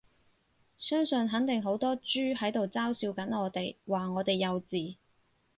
[0.79, 4.95] 相信肯定好多豬喺度嘲笑緊我哋，話我哋幼稚